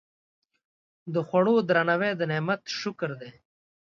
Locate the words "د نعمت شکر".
2.19-3.09